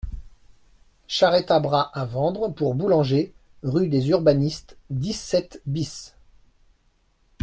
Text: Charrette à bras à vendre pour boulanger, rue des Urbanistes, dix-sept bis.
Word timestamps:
Charrette 1.05 1.51
à 1.51 1.59
bras 1.59 1.91
à 1.93 2.05
vendre 2.05 2.47
pour 2.49 2.73
boulanger, 2.73 3.35
rue 3.61 3.87
des 3.87 4.09
Urbanistes, 4.09 4.75
dix-sept 4.89 5.61
bis. 5.67 6.15